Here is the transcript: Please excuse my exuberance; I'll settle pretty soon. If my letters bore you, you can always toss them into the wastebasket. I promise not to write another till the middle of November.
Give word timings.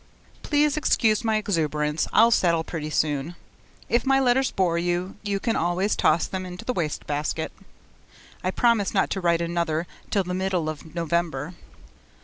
Please 0.41 0.77
excuse 0.77 1.23
my 1.23 1.35
exuberance; 1.37 2.07
I'll 2.11 2.31
settle 2.31 2.63
pretty 2.63 2.89
soon. 2.89 3.35
If 3.87 4.03
my 4.03 4.19
letters 4.19 4.49
bore 4.49 4.79
you, 4.79 5.15
you 5.21 5.39
can 5.39 5.55
always 5.55 5.95
toss 5.95 6.25
them 6.25 6.43
into 6.43 6.65
the 6.65 6.73
wastebasket. 6.73 7.51
I 8.43 8.49
promise 8.49 8.95
not 8.95 9.11
to 9.11 9.21
write 9.21 9.41
another 9.41 9.85
till 10.09 10.23
the 10.23 10.33
middle 10.33 10.69
of 10.69 10.95
November. 10.95 11.53